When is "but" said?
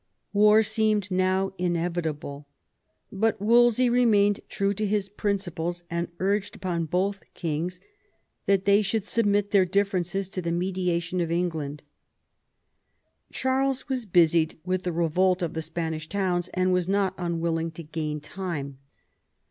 3.11-3.39